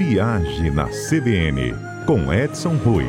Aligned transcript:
Viagem 0.00 0.70
na 0.70 0.86
CBN, 0.86 1.74
com 2.06 2.32
Edson 2.32 2.74
Rui. 2.76 3.04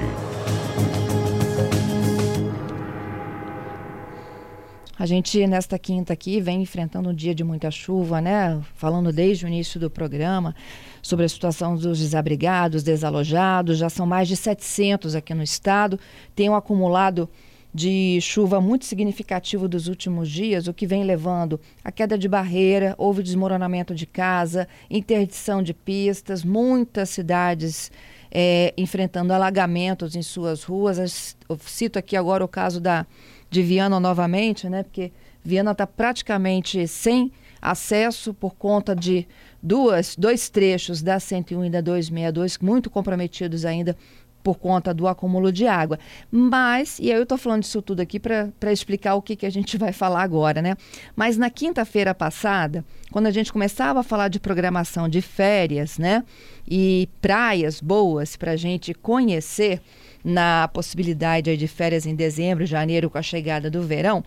A 5.00 5.06
gente, 5.06 5.48
nesta 5.48 5.80
quinta 5.80 6.12
aqui, 6.12 6.42
vem 6.42 6.62
enfrentando 6.62 7.10
um 7.10 7.14
dia 7.14 7.34
de 7.34 7.46
muita 7.46 7.72
chuva, 7.72 8.20
né? 8.20 8.60
Falando 8.76 9.14
desde 9.14 9.46
o 9.46 9.48
início 9.48 9.80
do 9.80 9.90
programa 9.90 10.54
sobre 11.02 11.24
a 11.24 11.30
situação 11.30 11.78
dos 11.78 11.98
desabrigados, 11.98 12.84
desalojados. 12.84 13.78
Já 13.78 13.90
são 13.90 14.06
mais 14.06 14.28
de 14.28 14.36
700 14.36 15.16
aqui 15.16 15.34
no 15.34 15.44
estado. 15.44 15.98
Tem 16.36 16.50
um 16.50 16.56
acumulado 16.56 17.30
de 17.74 18.20
chuva 18.22 18.60
muito 18.60 18.86
significativo 18.86 19.68
dos 19.68 19.88
últimos 19.88 20.30
dias, 20.30 20.68
o 20.68 20.74
que 20.74 20.86
vem 20.86 21.04
levando 21.04 21.60
a 21.84 21.92
queda 21.92 22.18
de 22.18 22.28
barreira, 22.28 22.94
houve 22.98 23.24
desmoronamento 23.24 23.96
de 23.96 24.06
casa, 24.06 24.68
interdição 24.90 25.64
de 25.64 25.74
pistas, 25.74 26.44
muitas 26.44 27.10
cidades 27.10 27.92
é, 28.30 28.74
enfrentando 28.78 29.34
alagamentos 29.34 30.16
em 30.16 30.22
suas 30.22 30.64
ruas. 30.64 31.36
Eu 31.48 31.58
cito 31.66 31.98
aqui 31.98 32.16
agora 32.16 32.44
o 32.44 32.48
caso 32.48 32.82
da 32.82 33.06
de 33.50 33.62
Viana 33.62 34.00
novamente, 34.00 34.70
né? 34.70 34.84
Porque 34.84 35.12
Viana 35.44 35.72
está 35.72 35.86
praticamente 35.86 36.88
sem 36.88 37.32
acesso 37.62 38.34
por 38.34 38.56
conta 38.56 38.96
de 38.96 39.28
duas, 39.62 40.16
dois 40.16 40.50
trechos 40.50 41.02
da 41.02 41.20
101 41.20 41.66
e 41.66 41.70
da 41.70 41.82
262 41.82 42.58
muito 42.58 42.90
comprometidos 42.90 43.66
ainda 43.66 43.96
por 44.44 44.58
conta 44.58 44.94
do 44.94 45.08
acúmulo 45.08 45.52
de 45.52 45.68
água. 45.68 46.00
Mas, 46.30 47.00
e 47.00 47.12
aí 47.12 47.18
eu 47.18 47.24
estou 47.24 47.38
falando 47.38 47.62
disso 47.62 47.82
tudo 47.82 48.02
aqui 48.02 48.20
para 48.20 48.72
explicar 48.72 49.16
o 49.16 49.22
que, 49.22 49.36
que 49.36 49.46
a 49.46 49.50
gente 49.50 49.78
vai 49.80 49.92
falar 49.92 50.24
agora, 50.24 50.62
né? 50.62 50.76
Mas 51.16 51.38
na 51.38 51.50
quinta-feira 51.50 52.14
passada, 52.14 52.84
quando 53.12 53.28
a 53.28 53.32
gente 53.32 53.52
começava 53.52 54.00
a 54.00 54.04
falar 54.04 54.28
de 54.28 54.40
programação 54.40 55.08
de 55.08 55.22
férias, 55.22 55.98
né? 55.98 56.24
E 56.68 57.10
praias 57.22 57.82
boas 57.82 58.36
para 58.36 58.52
a 58.52 58.56
gente 58.56 58.94
conhecer, 58.94 59.82
na 60.24 60.68
possibilidade 60.68 61.58
de 61.58 61.68
férias 61.68 62.06
em 62.06 62.16
dezembro, 62.16 62.66
janeiro, 62.66 63.10
com 63.10 63.18
a 63.18 63.24
chegada 63.24 63.72
do 63.72 63.82
verão, 63.82 64.24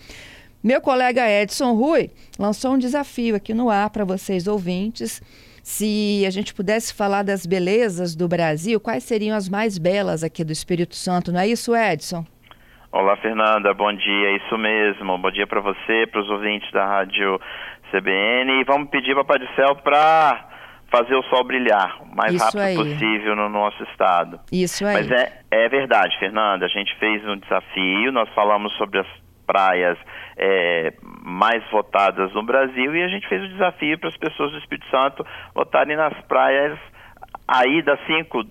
meu 0.63 0.81
colega 0.81 1.31
Edson 1.31 1.75
Rui 1.75 2.11
lançou 2.39 2.73
um 2.73 2.79
desafio 2.79 3.37
aqui 3.37 3.53
no 3.53 3.69
ar 3.69 3.91
para 3.91 4.05
vocês 4.05 4.47
ouvintes. 4.47 5.21
Se 5.65 6.25
a 6.27 6.31
gente 6.31 6.53
pudesse 6.53 6.93
falar 6.93 7.23
das 7.23 7.47
belezas 7.47 8.15
do 8.15 8.29
Brasil, 8.29 8.79
quais 8.79 9.03
seriam 9.03 9.35
as 9.35 9.49
mais 9.49 9.79
belas 9.79 10.23
aqui 10.23 10.45
do 10.45 10.53
Espírito 10.53 10.95
Santo, 10.95 11.33
não 11.33 11.41
é 11.41 11.49
isso, 11.49 11.75
Edson? 11.75 12.23
Olá, 12.93 13.17
Fernanda, 13.17 13.73
bom 13.73 13.91
dia, 13.95 14.29
é 14.29 14.37
isso 14.37 14.59
mesmo. 14.59 15.17
Bom 15.17 15.31
dia 15.31 15.47
para 15.47 15.63
você, 15.63 16.07
para 16.13 16.21
os 16.21 16.29
ouvintes 16.29 16.71
da 16.71 16.85
Rádio 16.85 17.41
CBN. 17.91 18.61
E 18.61 18.65
vamos 18.65 18.91
pedir 18.91 19.15
para 19.15 19.25
Pai 19.25 19.39
do 19.39 19.49
Céu 19.55 19.75
para 19.77 20.51
fazer 20.93 21.15
o 21.15 21.23
sol 21.25 21.43
brilhar 21.45 21.97
o 22.03 22.15
mais 22.15 22.35
Isso 22.35 22.45
rápido 22.45 22.61
aí. 22.61 22.77
possível 22.77 23.35
no 23.35 23.49
nosso 23.49 23.83
estado. 23.85 24.39
Isso 24.53 24.85
aí. 24.85 24.97
Mas 24.97 25.11
é, 25.11 25.41
é 25.51 25.69
verdade, 25.71 26.15
Fernanda. 26.19 26.67
A 26.67 26.69
gente 26.69 26.95
fez 26.99 27.27
um 27.27 27.39
desafio, 27.39 28.13
nós 28.13 28.29
falamos 28.35 28.71
sobre 28.77 29.01
as 29.01 29.07
praias 29.47 29.99
é, 30.37 30.93
mais 31.23 31.63
votadas 31.71 32.33
no 32.33 32.43
Brasil 32.43 32.95
e 32.95 33.03
a 33.03 33.09
gente 33.09 33.29
fez 33.29 33.43
o 33.43 33.49
desafio 33.49 33.99
para 33.99 34.09
as 34.09 34.17
pessoas 34.17 34.53
do 34.53 34.59
Espírito 34.59 34.89
Santo 34.91 35.25
votarem 35.55 35.97
nas 35.97 36.19
praias 36.27 36.79
aí 37.47 37.83
das 37.83 37.99
cinco 38.07 38.45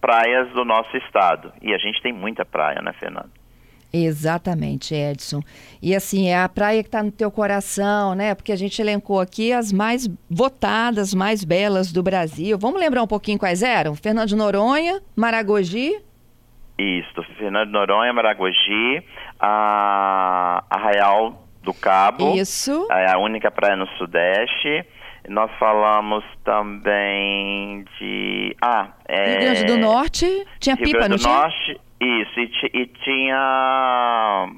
praias 0.00 0.50
do 0.52 0.64
nosso 0.64 0.96
estado. 0.96 1.52
E 1.60 1.74
a 1.74 1.78
gente 1.78 2.00
tem 2.02 2.12
muita 2.12 2.44
praia, 2.44 2.80
né, 2.82 2.92
Fernanda? 2.94 3.30
Exatamente, 3.92 4.94
Edson. 4.94 5.42
E 5.82 5.94
assim, 5.96 6.28
é 6.28 6.40
a 6.40 6.48
praia 6.48 6.82
que 6.82 6.88
está 6.88 7.02
no 7.02 7.10
teu 7.10 7.30
coração, 7.30 8.14
né? 8.14 8.34
Porque 8.36 8.52
a 8.52 8.56
gente 8.56 8.80
elencou 8.80 9.18
aqui 9.18 9.52
as 9.52 9.72
mais 9.72 10.08
votadas, 10.30 11.12
mais 11.12 11.42
belas 11.42 11.92
do 11.92 12.02
Brasil. 12.02 12.56
Vamos 12.56 12.80
lembrar 12.80 13.02
um 13.02 13.08
pouquinho 13.08 13.38
quais 13.38 13.62
eram? 13.62 13.96
Fernando 13.96 14.28
de 14.28 14.36
Noronha, 14.36 15.00
Maragogi. 15.16 16.00
Isso, 16.78 17.22
Fernando 17.36 17.66
de 17.66 17.72
Noronha, 17.72 18.12
Maragogi, 18.12 19.02
a 19.40 20.64
Arraial 20.68 21.46
do 21.62 21.72
Cabo. 21.72 22.34
Isso. 22.34 22.86
É 22.90 23.12
a 23.12 23.18
única 23.18 23.50
praia 23.50 23.76
no 23.76 23.86
Sudeste. 23.98 24.84
Nós 25.28 25.50
falamos 25.58 26.24
também 26.44 27.84
de. 27.98 28.56
Ah, 28.60 28.88
é. 29.06 29.30
Rio 29.30 29.40
Grande 29.40 29.64
do 29.64 29.76
Norte. 29.78 30.46
Tinha 30.58 30.74
Rio 30.74 30.84
pipa, 30.84 30.98
Grande 30.98 31.10
não 31.10 31.16
do 31.16 31.22
tinha? 31.22 31.34
Norte. 31.34 31.80
Isso, 32.00 32.40
e, 32.40 32.80
e 32.82 32.86
tinha 32.86 34.48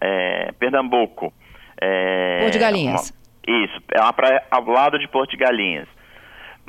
é, 0.00 0.52
Pernambuco. 0.58 1.32
É, 1.80 2.40
Porto 2.40 2.52
de 2.52 2.58
Galinhas. 2.58 3.10
Uma, 3.46 3.64
isso, 3.64 3.82
é 3.94 4.00
uma 4.00 4.12
praia 4.12 4.42
ao 4.50 4.64
lado 4.64 4.98
de 4.98 5.06
Porto 5.08 5.30
de 5.30 5.36
Galinhas. 5.36 5.88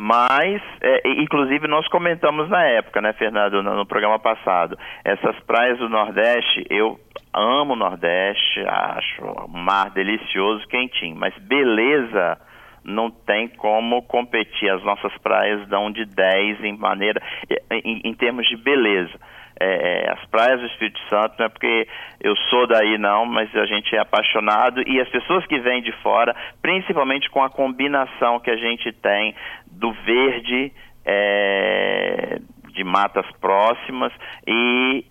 Mas, 0.01 0.61
é, 0.79 1.01
inclusive, 1.21 1.67
nós 1.67 1.85
comentamos 1.89 2.49
na 2.49 2.63
época, 2.63 3.01
né, 3.01 3.11
Fernando, 3.11 3.61
no, 3.61 3.75
no, 3.75 3.85
programa 3.85 4.17
passado, 4.17 4.79
essas 5.03 5.37
praias 5.41 5.77
do 5.77 5.89
Nordeste, 5.89 6.65
eu 6.69 6.97
amo 7.33 7.73
o 7.73 7.75
Nordeste, 7.75 8.61
acho 8.65 9.21
um 9.25 9.61
mar 9.61 9.89
delicioso, 9.89 10.65
quentinho, 10.69 11.17
mas 11.17 11.37
beleza 11.39 12.37
não 12.81 13.11
tem 13.11 13.49
como 13.49 14.01
competir. 14.03 14.69
As 14.69 14.81
nossas 14.85 15.11
praias 15.17 15.67
dão 15.67 15.91
de 15.91 16.05
10 16.05 16.63
em 16.63 16.77
maneira, 16.77 17.21
em, 17.69 17.99
em 18.05 18.13
termos 18.13 18.47
de 18.47 18.55
beleza 18.55 19.19
é, 19.59 20.05
é, 20.05 20.11
as 20.11 20.25
praias 20.27 20.61
do 20.61 20.67
Espírito 20.67 20.99
Santo, 21.09 21.35
não 21.37 21.45
é 21.45 21.49
porque 21.49 21.87
eu 22.21 22.35
sou 22.49 22.65
daí 22.65 22.97
não, 22.97 23.25
mas 23.25 23.53
a 23.55 23.65
gente 23.65 23.93
é 23.93 23.99
apaixonado 23.99 24.81
e 24.87 25.01
as 25.01 25.09
pessoas 25.09 25.45
que 25.45 25.59
vêm 25.59 25.81
de 25.81 25.91
fora, 26.01 26.33
principalmente 26.61 27.29
com 27.29 27.43
a 27.43 27.49
combinação 27.49 28.39
que 28.39 28.49
a 28.49 28.55
gente 28.55 28.91
tem 28.93 29.35
do 29.79 29.91
verde, 29.91 30.71
é, 31.05 32.39
de 32.73 32.83
matas 32.83 33.25
próximas 33.39 34.13
e 34.45 35.05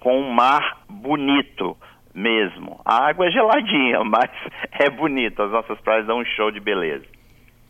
com 0.00 0.20
um 0.20 0.30
mar 0.30 0.82
bonito 0.88 1.76
mesmo. 2.14 2.80
A 2.84 3.08
água 3.08 3.26
é 3.26 3.30
geladinha, 3.30 4.02
mas 4.04 4.30
é 4.78 4.88
bonito. 4.88 5.42
As 5.42 5.50
nossas 5.50 5.78
praias 5.80 6.06
dão 6.06 6.20
um 6.20 6.24
show 6.24 6.50
de 6.50 6.60
beleza. 6.60 7.04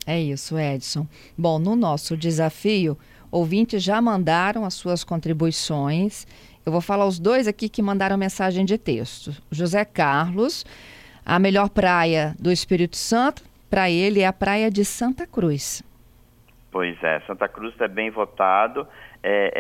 É 0.07 0.21
isso, 0.21 0.59
Edson. 0.59 1.07
Bom, 1.39 1.59
no 1.59 1.77
nosso 1.77 2.17
desafio, 2.17 2.97
Ouvintes 3.33 3.83
já 3.83 3.99
mandaram 4.03 4.63
as 4.63 4.75
suas 4.75 5.03
contribuições. 5.03 6.27
Eu 6.67 6.71
vou 6.71 6.83
falar 6.83 7.07
os 7.07 7.19
dois 7.19 7.49
aqui 7.49 7.67
que 7.67 7.81
mandaram 7.81 8.19
mensagem 8.19 8.63
de 8.63 8.77
texto. 8.77 9.35
José 9.51 9.87
Carlos, 9.87 10.67
a 11.25 11.39
melhor 11.39 11.71
praia 11.71 12.37
do 12.39 12.53
Espírito 12.53 12.95
Santo, 12.95 13.43
para 13.71 13.91
ele 13.91 14.21
é 14.21 14.27
a 14.27 14.35
praia 14.35 14.71
de 14.71 14.85
Santa 14.85 15.27
Cruz. 15.27 15.83
Pois 16.73 16.97
é, 17.05 17.21
Santa 17.27 17.47
Cruz 17.47 17.79
é 17.83 17.87
bem 17.87 18.11
votado. 18.11 18.89
É, 19.23 19.53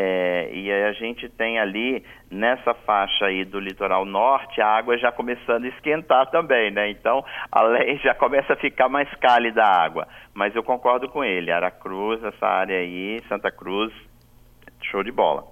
é, 0.50 0.55
e 0.55 0.73
a 0.73 0.93
gente 0.93 1.28
tem 1.28 1.59
ali, 1.61 2.03
nessa 2.31 2.73
faixa 2.73 3.27
aí 3.27 3.45
do 3.45 3.61
litoral 3.61 4.06
norte, 4.06 4.62
a 4.62 4.67
água 4.67 4.97
já 4.97 5.12
começando 5.12 5.67
a 5.67 5.69
esquentar 5.69 6.31
também, 6.31 6.71
né? 6.71 6.91
Então, 6.91 7.23
além, 7.53 7.99
já 8.03 8.15
começa 8.15 8.55
a 8.55 8.56
ficar 8.56 8.89
mais 8.89 9.09
cálida 9.17 9.62
a 9.62 9.84
água. 9.84 10.09
Mas 10.33 10.56
eu 10.56 10.62
concordo 10.62 11.06
com 11.11 11.23
ele, 11.23 11.53
Aracruz, 11.53 12.25
essa 12.25 12.47
área 12.47 12.78
aí, 12.78 13.21
Santa 13.29 13.50
Cruz, 13.53 13.93
show 14.81 15.05
de 15.05 15.12
bola. 15.12 15.44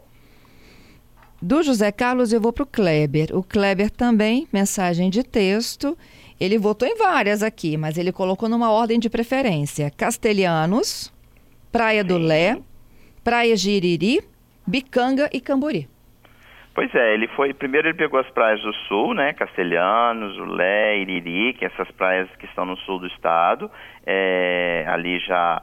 Do 1.43 1.63
José 1.63 1.93
Carlos 1.93 2.33
eu 2.33 2.41
vou 2.41 2.55
para 2.55 2.65
o 2.65 2.67
Kleber. 2.67 3.29
O 3.37 3.43
Kleber 3.43 3.91
também, 3.91 4.49
mensagem 4.51 5.11
de 5.11 5.23
texto. 5.23 5.97
Ele 6.41 6.59
votou 6.59 6.89
em 6.89 6.97
várias 6.97 7.43
aqui, 7.43 7.77
mas 7.77 7.99
ele 7.99 8.13
colocou 8.13 8.49
numa 8.49 8.71
ordem 8.71 8.99
de 8.99 9.11
preferência. 9.11 9.91
Castelhanos, 9.91 11.13
Praia 11.73 12.03
do 12.03 12.19
Lé, 12.19 12.59
Praia 13.23 13.57
Giriri, 13.57 14.21
Bicanga 14.67 15.31
e 15.33 15.41
Camburi. 15.41 15.89
Pois 16.75 16.95
é, 16.95 17.15
ele 17.15 17.29
foi. 17.29 17.53
Primeiro 17.53 17.89
ele 17.89 17.97
pegou 17.97 18.19
as 18.19 18.31
praias 18.31 18.61
do 18.63 18.73
sul, 18.89 19.13
né? 19.15 19.33
Castelhanos, 19.33 20.37
Ulé, 20.39 20.99
Iriri, 20.99 21.55
que 21.55 21.65
é 21.65 21.69
essas 21.69 21.91
praias 21.93 22.29
que 22.37 22.47
estão 22.47 22.65
no 22.65 22.77
sul 22.79 22.99
do 22.99 23.07
estado, 23.07 23.71
é, 24.07 24.85
ali 24.89 25.19
já 25.21 25.63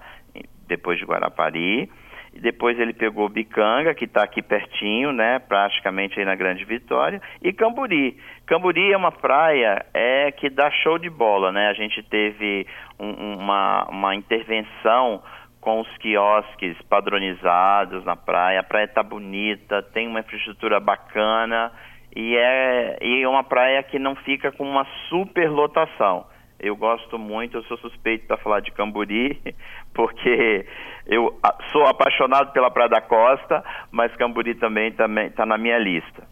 depois 0.68 1.00
de 1.00 1.06
Guarapari. 1.06 1.90
E 2.34 2.40
depois 2.40 2.80
ele 2.80 2.94
pegou 2.94 3.28
Bicanga, 3.30 3.96
que 3.96 4.06
está 4.06 4.24
aqui 4.24 4.44
pertinho, 4.44 5.12
né? 5.12 5.40
Praticamente 5.40 6.20
aí 6.20 6.26
na 6.26 6.36
Grande 6.36 6.64
Vitória, 6.66 7.20
e 7.42 7.52
Camburi. 7.52 8.16
Camburi 8.46 8.94
é 8.94 8.98
uma 8.98 9.12
praia 9.12 9.84
é, 9.94 10.32
que 10.32 10.50
dá 10.50 10.70
show 10.70 11.00
de 11.00 11.10
bola, 11.10 11.52
né? 11.52 11.70
A 11.70 11.74
gente 11.74 12.04
teve 12.04 12.68
um, 13.00 13.40
uma, 13.40 13.86
uma 13.90 14.16
intervenção 14.16 15.24
com 15.68 15.82
os 15.82 15.98
quiosques 15.98 16.78
padronizados 16.84 18.06
na 18.06 18.16
praia. 18.16 18.62
A 18.62 18.64
praia 18.64 18.86
está 18.86 19.04
bonita, 19.04 19.84
tem 19.84 20.08
uma 20.08 20.22
infraestrutura 20.22 20.80
bacana 20.80 21.74
e 22.16 22.38
é, 22.38 22.98
e 23.02 23.22
é 23.22 23.28
uma 23.28 23.44
praia 23.44 23.84
que 23.84 24.00
não 24.00 24.16
fica 24.16 24.50
com 24.50 24.64
uma 24.64 24.88
super 25.10 25.52
lotação. 25.52 26.26
Eu 26.58 26.74
gosto 26.74 27.20
muito, 27.20 27.58
eu 27.58 27.64
sou 27.64 27.78
suspeito 27.80 28.26
para 28.28 28.38
falar 28.38 28.62
de 28.62 28.72
Camburi, 28.72 29.42
porque 29.94 30.66
eu 31.06 31.38
sou 31.74 31.86
apaixonado 31.86 32.54
pela 32.54 32.72
Praia 32.72 32.90
da 32.90 33.02
Costa, 33.02 33.62
mas 33.92 34.16
Camburi 34.16 34.56
também 34.56 34.88
está 34.88 35.06
tá 35.36 35.46
na 35.46 35.58
minha 35.58 35.78
lista. 35.78 36.24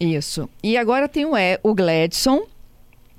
Isso. 0.00 0.48
E 0.64 0.78
agora 0.78 1.06
tem 1.06 1.26
o, 1.26 1.32
o 1.62 1.74
Gladson. 1.74 2.46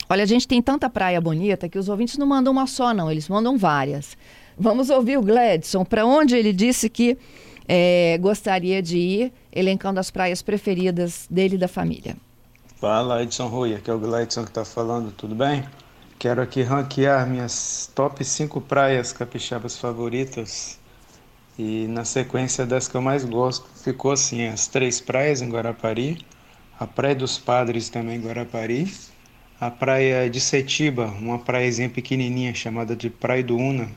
Olha, 0.09 0.23
a 0.23 0.27
gente 0.27 0.47
tem 0.47 0.59
tanta 0.59 0.89
praia 0.89 1.21
bonita 1.21 1.69
que 1.69 1.77
os 1.77 1.87
ouvintes 1.87 2.17
não 2.17 2.25
mandam 2.25 2.51
uma 2.51 2.65
só, 2.65 2.95
não, 2.95 3.11
eles 3.11 3.29
mandam 3.29 3.59
várias. 3.59 4.17
Vamos 4.57 4.89
ouvir 4.89 5.17
o 5.17 5.21
Gladson, 5.21 5.83
para 5.83 6.05
onde 6.05 6.35
ele 6.35 6.53
disse 6.53 6.89
que 6.89 7.17
é, 7.67 8.17
gostaria 8.19 8.81
de 8.81 8.97
ir, 8.97 9.33
elencando 9.51 9.99
as 9.99 10.11
praias 10.11 10.41
preferidas 10.41 11.27
dele 11.29 11.55
e 11.55 11.57
da 11.57 11.67
família. 11.67 12.15
Fala, 12.77 13.21
Edson 13.23 13.47
Rui, 13.47 13.75
aqui 13.75 13.89
é 13.89 13.93
o 13.93 13.99
Gladson 13.99 14.43
que 14.43 14.49
está 14.49 14.65
falando, 14.65 15.11
tudo 15.11 15.35
bem? 15.35 15.63
Quero 16.17 16.41
aqui 16.41 16.61
ranquear 16.61 17.27
minhas 17.27 17.91
top 17.95 18.23
5 18.23 18.61
praias 18.61 19.11
capixabas 19.11 19.77
favoritas 19.77 20.79
e 21.57 21.87
na 21.87 22.05
sequência 22.05 22.65
das 22.65 22.87
que 22.87 22.95
eu 22.95 23.01
mais 23.01 23.25
gosto, 23.25 23.67
ficou 23.83 24.11
assim, 24.11 24.47
as 24.47 24.67
três 24.67 25.01
praias 25.01 25.41
em 25.41 25.49
Guarapari, 25.49 26.25
a 26.79 26.87
Praia 26.87 27.15
dos 27.15 27.37
Padres 27.37 27.89
também 27.89 28.17
em 28.17 28.21
Guarapari, 28.21 28.91
a 29.59 29.69
praia 29.69 30.27
de 30.27 30.41
Setiba, 30.41 31.05
uma 31.05 31.37
praiazinha 31.37 31.87
pequenininha 31.87 32.53
chamada 32.55 32.95
de 32.95 33.11
Praia 33.11 33.43
do 33.43 33.55
Una. 33.55 33.87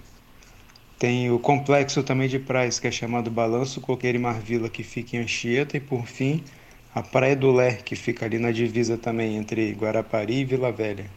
Tem 0.99 1.31
o 1.31 1.38
complexo 1.38 2.02
também 2.02 2.29
de 2.29 2.38
praias 2.38 2.79
que 2.81 2.87
é 2.87 2.91
chamado 2.91 3.31
Balanço 3.31 3.81
Coqueiro 3.81 4.19
e 4.19 4.20
Marvila, 4.20 4.69
que 4.69 4.82
fica 4.82 5.17
em 5.17 5.20
Anchieta. 5.20 5.76
E 5.76 5.81
por 5.81 6.06
fim, 6.06 6.43
a 6.94 7.02
Praia 7.02 7.37
do 7.37 7.52
Ler, 7.52 7.82
que 7.82 7.96
fica 7.96 8.25
ali 8.25 8.38
na 8.38 8.50
divisa 8.50 8.96
também 8.99 9.37
entre 9.37 9.73
Guarapari 9.73 10.41
e 10.41 10.44
Vila 10.44 10.73
Velha 10.73 11.11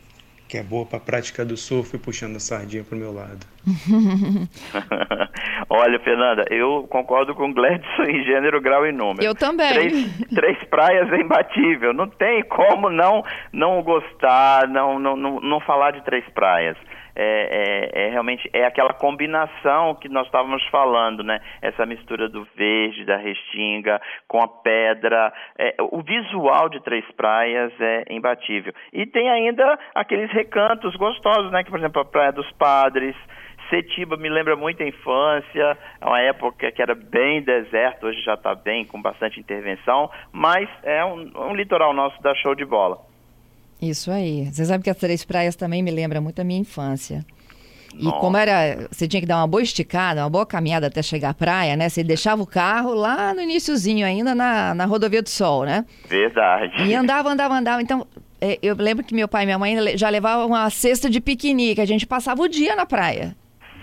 que 0.48 0.58
é 0.58 0.64
boa 0.64 0.86
para 0.86 0.98
a 0.98 1.02
prática 1.02 1.44
do 1.46 1.58
surf 1.58 1.98
puxando 1.98 2.38
a 2.38 2.40
sardinha 2.40 2.84
para 2.84 2.96
o 2.96 3.00
meu 3.00 3.12
lado. 3.12 3.46
Olha, 5.69 6.00
Fernanda, 6.00 6.46
eu 6.50 6.88
concordo 6.90 7.36
com 7.36 7.50
o 7.50 7.54
Gladson 7.54 8.04
em 8.04 8.24
gênero, 8.24 8.62
grau 8.62 8.86
e 8.86 8.92
número. 8.92 9.24
Eu 9.24 9.36
também. 9.36 9.74
Três, 9.74 10.28
três 10.34 10.64
praias 10.66 11.12
é 11.12 11.18
imbatível. 11.18 11.94
Não 11.94 12.08
tem 12.08 12.44
como 12.44 12.90
não 12.90 13.24
não 13.52 13.81
gostar, 13.81 14.68
não, 14.68 15.00
não, 15.00 15.16
não, 15.16 15.40
não 15.40 15.60
falar 15.60 15.92
de 15.92 16.04
três 16.04 16.28
praias 16.30 16.78
é, 17.19 17.90
é, 17.96 18.06
é, 18.06 18.10
realmente 18.12 18.48
é 18.54 18.64
aquela 18.64 18.94
combinação 18.94 19.96
que 19.96 20.08
nós 20.08 20.28
estávamos 20.28 20.64
falando, 20.68 21.24
né? 21.24 21.42
Essa 21.64 21.84
mistura 21.84 22.30
do 22.30 22.48
verde, 22.56 23.06
da 23.06 23.18
restinga, 23.18 24.00
com 24.28 24.40
a 24.40 24.48
pedra. 24.48 25.34
É, 25.58 25.75
o 25.80 26.04
visual 26.04 26.69
de 26.69 26.80
Três 26.84 27.04
Praias 27.14 27.74
é 27.80 28.04
imbatível. 28.12 28.72
E 28.94 29.08
tem 29.08 29.28
ainda 29.31 29.80
aqueles 29.96 30.31
recantos 30.31 30.96
gostosos, 30.96 31.52
né? 31.52 31.64
Que, 31.64 31.72
por 31.72 31.80
exemplo, 31.80 32.04
a 32.04 32.06
Praia 32.06 32.31
dos 32.31 32.52
Padres. 32.52 33.16
Setiba 33.69 34.18
me 34.18 34.30
lembra 34.30 34.56
muito 34.56 34.81
a 34.81 34.88
infância, 34.88 35.78
é 36.00 36.06
uma 36.06 36.22
época 36.22 36.72
que 36.72 36.81
era 36.81 36.96
bem 36.96 37.42
deserto, 37.42 38.08
hoje 38.08 38.22
já 38.22 38.36
está 38.36 38.56
bem, 38.56 38.86
com 38.86 39.02
bastante 39.02 39.40
intervenção, 39.40 40.10
mas 40.31 40.69
é 40.84 41.04
um, 41.04 41.31
um 41.36 41.56
litoral 41.56 41.94
nosso 41.94 42.22
da 42.22 42.34
show 42.36 42.56
de 42.56 42.66
bola. 42.66 43.00
Isso 43.81 44.12
aí. 44.12 44.46
Você 44.46 44.66
sabe 44.66 44.84
que 44.84 44.90
as 44.90 44.98
Três 44.98 45.24
Praias 45.24 45.56
também 45.56 45.84
me 45.84 45.92
lembra 45.92 46.19
muito 46.19 46.40
a 46.42 46.44
minha 46.44 46.60
infância. 46.60 47.24
E 47.94 48.06
Nossa. 48.06 48.19
como 48.19 48.38
era, 48.38 48.88
você 48.92 49.08
tinha 49.08 49.22
que 49.22 49.28
dar 49.28 49.38
uma 49.38 49.48
boa 49.48 49.62
esticada, 49.62 50.22
uma 50.22 50.30
boa 50.30 50.46
caminhada 50.46 50.88
até 50.88 51.02
chegar 51.02 51.30
à 51.30 51.34
praia, 51.34 51.75
né? 51.75 51.90
Você 51.90 52.04
deixava 52.04 52.42
o 52.42 52.48
carro 52.48 52.94
lá 52.94 53.34
no 53.34 53.42
iníciozinho 53.42 54.06
ainda 54.06 54.36
na, 54.36 54.74
na 54.74 54.86
rodovia 54.86 55.22
do 55.22 55.30
Sol, 55.30 55.64
né? 55.64 55.86
Verdade. 56.08 56.84
E 56.84 56.94
andava, 56.94 57.30
andava, 57.30 57.56
andava. 57.56 57.81
Então, 57.81 58.06
é, 58.42 58.60
eu 58.62 58.75
lembro 58.75 59.04
que 59.04 59.16
meu 59.16 59.28
pai 59.28 59.44
e 59.44 59.46
minha 59.46 59.58
mãe 59.58 59.98
já 59.98 60.10
levavam 60.10 60.48
uma 60.48 60.69
cesta 60.69 61.10
de 61.10 61.19
piquenique. 61.22 61.81
A 61.81 61.86
gente 61.86 62.06
passava 62.06 62.42
o 62.42 62.48
dia 62.48 62.75
na 62.75 62.86
praia. 62.86 63.36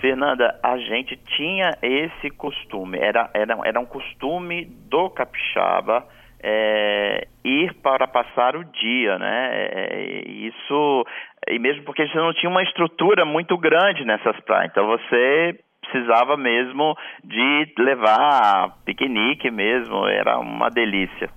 Fernanda, 0.05 0.61
a 0.63 0.77
gente 0.77 1.17
tinha 1.35 1.71
esse 1.81 2.29
costume. 2.29 2.99
Era, 2.99 3.31
era, 3.33 3.59
era 3.65 3.81
um 3.81 3.87
costume 3.87 4.67
do 4.67 5.09
capixaba 5.09 6.07
é, 6.43 7.27
ir 7.43 7.73
para 7.83 8.07
passar 8.07 8.55
o 8.55 8.65
dia, 8.65 9.19
né? 9.19 9.49
É, 9.51 10.29
isso 10.29 11.07
e 11.49 11.59
mesmo 11.59 11.85
porque 11.85 12.07
você 12.07 12.19
não 12.19 12.35
tinha 12.35 12.51
uma 12.51 12.63
estrutura 12.63 13.25
muito 13.25 13.57
grande 13.57 14.05
nessas 14.05 14.39
praias, 14.41 14.71
então 14.71 14.87
você 14.87 15.59
precisava 15.81 16.37
mesmo 16.37 16.95
de 17.23 17.73
levar 17.79 18.77
piquenique 18.85 19.51
mesmo, 19.51 20.07
era 20.07 20.39
uma 20.39 20.69
delícia. 20.69 21.31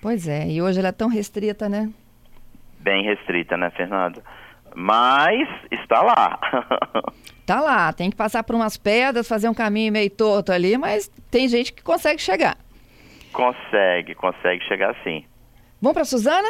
Pois 0.00 0.26
é, 0.26 0.46
e 0.48 0.62
hoje 0.62 0.78
ela 0.78 0.88
é 0.88 0.92
tão 0.92 1.10
restrita, 1.10 1.68
né? 1.68 1.90
Bem 2.80 3.04
restrita, 3.04 3.58
né, 3.58 3.68
Fernando? 3.68 4.22
Mas 4.74 5.46
está 5.70 6.00
lá. 6.00 6.40
tá 7.46 7.60
lá, 7.60 7.92
tem 7.92 8.10
que 8.10 8.16
passar 8.16 8.42
por 8.42 8.56
umas 8.56 8.76
pedras, 8.76 9.28
fazer 9.28 9.48
um 9.48 9.54
caminho 9.54 9.92
meio 9.92 10.10
torto 10.10 10.50
ali, 10.52 10.76
mas 10.76 11.08
tem 11.30 11.48
gente 11.48 11.72
que 11.72 11.82
consegue 11.82 12.20
chegar. 12.20 12.58
Consegue, 13.32 14.14
consegue 14.14 14.62
chegar 14.64 14.94
sim. 15.04 15.24
Vamos 15.80 15.94
para 15.94 16.04
Suzana? 16.04 16.48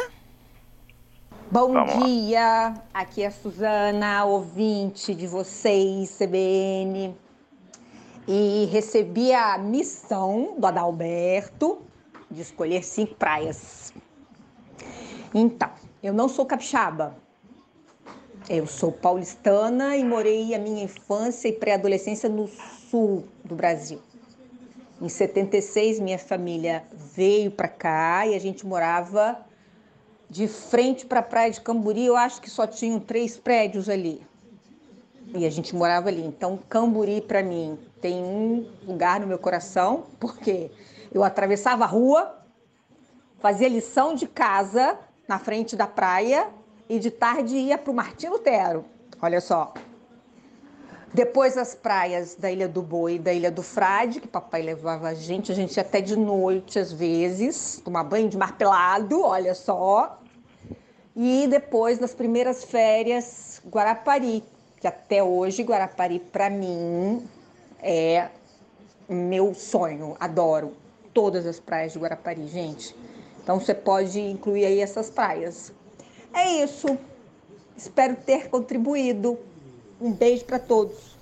Bom 1.51 1.71
Vamos 1.71 2.05
dia, 2.05 2.41
lá. 2.41 2.83
aqui 2.93 3.23
é 3.23 3.27
a 3.27 3.31
Suzana, 3.31 4.25
ouvinte 4.25 5.13
de 5.13 5.27
vocês, 5.27 6.17
CBN. 6.17 7.15
E 8.27 8.67
recebi 8.71 9.31
a 9.31 9.57
missão 9.57 10.55
do 10.57 10.67
Adalberto 10.67 11.81
de 12.29 12.41
escolher 12.41 12.83
cinco 12.83 13.15
praias. 13.15 13.93
Então, 15.33 15.69
eu 16.03 16.13
não 16.13 16.27
sou 16.27 16.45
capixaba. 16.45 17.15
Eu 18.49 18.65
sou 18.65 18.93
paulistana 18.93 19.97
e 19.97 20.05
morei 20.05 20.55
a 20.55 20.59
minha 20.59 20.85
infância 20.85 21.49
e 21.49 21.51
pré-adolescência 21.51 22.29
no 22.29 22.47
sul 22.47 23.25
do 23.43 23.53
Brasil. 23.53 23.99
Em 25.01 25.09
76, 25.09 25.99
minha 25.99 26.17
família 26.17 26.85
veio 26.93 27.51
para 27.51 27.67
cá 27.67 28.25
e 28.25 28.33
a 28.33 28.39
gente 28.39 28.65
morava 28.65 29.37
de 30.29 30.47
frente 30.47 31.05
para 31.05 31.19
a 31.19 31.23
praia 31.23 31.51
de 31.51 31.59
Camburi. 31.59 32.05
Eu 32.05 32.15
acho 32.15 32.39
que 32.41 32.49
só 32.49 32.65
tinham 32.65 33.01
três 33.01 33.35
prédios 33.35 33.89
ali. 33.89 34.25
E 35.35 35.45
a 35.45 35.49
gente 35.49 35.75
morava 35.75 36.07
ali. 36.07 36.25
Então, 36.25 36.57
Camburi, 36.69 37.19
para 37.19 37.43
mim, 37.43 37.77
tem 37.99 38.23
um 38.23 38.71
lugar 38.87 39.19
no 39.19 39.27
meu 39.27 39.37
coração, 39.37 40.05
porque 40.21 40.71
eu 41.13 41.21
atravessava 41.21 41.83
a 41.83 41.87
rua, 41.87 42.33
fazia 43.39 43.67
lição 43.67 44.15
de 44.15 44.25
casa 44.25 44.97
na 45.27 45.37
frente 45.37 45.75
da 45.75 45.85
praia 45.85 46.47
e 46.89 46.99
de 46.99 47.11
tarde 47.11 47.55
ia 47.55 47.77
para 47.77 47.91
o 47.91 47.95
Martim 47.95 48.27
Lutero. 48.27 48.85
Olha 49.21 49.41
só, 49.41 49.73
depois 51.13 51.57
as 51.57 51.73
praias 51.73 52.35
da 52.35 52.51
Ilha 52.51 52.67
do 52.67 52.81
Boi 52.81 53.15
e 53.15 53.19
da 53.19 53.33
Ilha 53.33 53.49
do 53.49 53.63
Frade, 53.63 54.19
que 54.19 54.27
papai 54.27 54.61
levava 54.61 55.07
a 55.07 55.13
gente, 55.13 55.51
a 55.51 55.55
gente 55.55 55.75
ia 55.75 55.81
até 55.81 56.01
de 56.01 56.15
noite 56.15 56.77
às 56.77 56.91
vezes, 56.91 57.81
tomar 57.83 58.03
banho 58.03 58.29
de 58.29 58.37
mar 58.37 58.57
pelado, 58.57 59.21
olha 59.21 59.55
só. 59.55 60.19
E 61.15 61.47
depois, 61.47 61.97
nas 61.97 62.13
primeiras 62.13 62.63
férias, 62.63 63.59
Guarapari, 63.67 64.43
que 64.79 64.85
até 64.85 65.23
hoje 65.23 65.63
Guarapari 65.63 66.19
para 66.19 66.49
mim 66.49 67.27
é 67.81 68.29
meu 69.09 69.55
sonho, 69.55 70.15
adoro 70.19 70.73
todas 71.13 71.47
as 71.47 71.59
praias 71.59 71.93
de 71.93 71.99
Guarapari, 71.99 72.47
gente. 72.47 72.95
Então 73.41 73.59
você 73.59 73.73
pode 73.73 74.19
incluir 74.19 74.65
aí 74.65 74.79
essas 74.79 75.09
praias. 75.09 75.73
É 76.37 76.63
isso. 76.63 76.99
Espero 77.75 78.15
ter 78.15 78.49
contribuído. 78.49 79.39
Um 79.99 80.13
beijo 80.13 80.45
para 80.45 80.59
todos. 80.59 81.17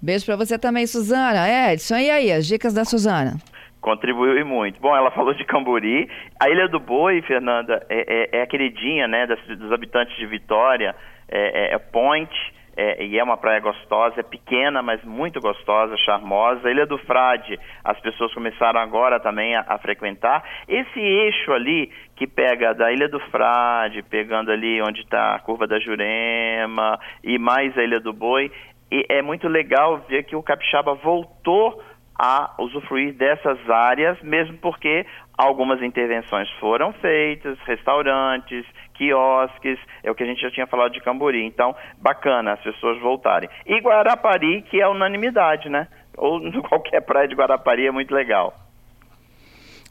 Beijo 0.00 0.26
para 0.26 0.36
você 0.36 0.58
também, 0.58 0.86
Suzana. 0.86 1.48
Edson, 1.72 1.96
e 1.96 2.10
aí, 2.10 2.30
as 2.30 2.46
dicas 2.46 2.74
da 2.74 2.84
Suzana? 2.84 3.38
Contribuiu 3.80 4.36
e 4.36 4.44
muito. 4.44 4.78
Bom, 4.78 4.94
ela 4.94 5.10
falou 5.10 5.32
de 5.32 5.44
Camburi. 5.44 6.08
A 6.38 6.50
Ilha 6.50 6.68
do 6.68 6.78
Boi, 6.78 7.22
Fernanda, 7.22 7.86
é, 7.88 8.34
é, 8.34 8.38
é 8.38 8.42
a 8.42 8.46
queridinha 8.46 9.08
né, 9.08 9.26
das, 9.26 9.38
dos 9.58 9.72
habitantes 9.72 10.14
de 10.16 10.26
Vitória. 10.26 10.94
É, 11.28 11.70
é, 11.70 11.74
é 11.74 11.78
Point, 11.78 12.30
é, 12.76 13.04
e 13.04 13.18
é 13.18 13.24
uma 13.24 13.38
praia 13.38 13.58
gostosa, 13.58 14.20
é 14.20 14.22
pequena, 14.22 14.82
mas 14.82 15.02
muito 15.02 15.40
gostosa, 15.40 15.96
charmosa. 15.96 16.70
Ilha 16.70 16.84
do 16.86 16.98
Frade, 16.98 17.58
as 17.82 17.98
pessoas 18.00 18.32
começaram 18.34 18.78
agora 18.78 19.18
também 19.18 19.56
a, 19.56 19.64
a, 19.66 19.78
frequentar. 19.78 20.44
Esse 20.68 21.00
eixo 21.00 21.52
ali 21.52 21.90
que 22.14 22.26
pega 22.26 22.74
da 22.74 22.92
Ilha 22.92 23.08
do 23.08 23.18
Frade, 23.30 24.02
pegando 24.02 24.52
ali 24.52 24.82
onde 24.82 25.00
está 25.00 25.34
a 25.34 25.38
curva 25.38 25.66
da 25.66 25.78
Jurema 25.78 27.00
e 27.24 27.38
mais 27.38 27.76
a 27.78 27.82
Ilha 27.82 27.98
do 27.98 28.12
Boi, 28.12 28.52
e 28.92 29.04
é 29.08 29.22
muito 29.22 29.48
legal 29.48 29.98
ver 30.08 30.24
que 30.24 30.36
o 30.36 30.42
capixaba 30.42 30.94
voltou 30.94 31.82
a 32.18 32.54
usufruir 32.58 33.14
dessas 33.14 33.58
áreas, 33.68 34.20
mesmo 34.22 34.56
porque 34.58 35.04
algumas 35.36 35.82
intervenções 35.82 36.50
foram 36.52 36.92
feitas, 36.94 37.58
restaurantes, 37.66 38.64
quiosques, 38.96 39.78
é 40.02 40.10
o 40.10 40.14
que 40.14 40.22
a 40.22 40.26
gente 40.26 40.40
já 40.40 40.50
tinha 40.50 40.66
falado 40.66 40.92
de 40.92 41.00
Cambori. 41.00 41.44
Então, 41.44 41.74
bacana 41.98 42.54
as 42.54 42.60
pessoas 42.60 43.00
voltarem. 43.00 43.48
E 43.66 43.78
Guarapari, 43.80 44.62
que 44.62 44.80
é 44.80 44.88
unanimidade, 44.88 45.68
né? 45.68 45.88
Ou 46.16 46.40
qualquer 46.68 47.00
praia 47.02 47.28
de 47.28 47.34
Guarapari 47.34 47.86
é 47.86 47.90
muito 47.90 48.14
legal. 48.14 48.54